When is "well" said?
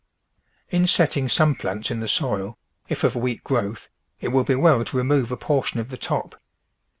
4.55-4.83